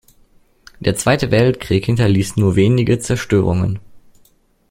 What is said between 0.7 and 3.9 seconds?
Der Zweite Weltkrieg hinterließ nur wenige Zerstörungen.